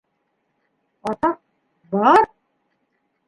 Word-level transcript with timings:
Атаҡ, 1.11 1.37
бар! 1.91 2.25